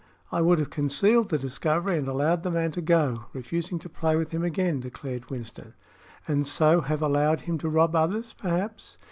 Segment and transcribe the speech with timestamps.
[0.31, 4.15] I would have concealed the discovery and allowed the man to go, refusing to play
[4.15, 5.75] with him again," declared Winston.
[6.27, 8.97] "And so have allowed him to rob others, perhaps?"